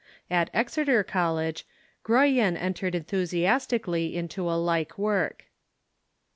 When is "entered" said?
2.57-2.95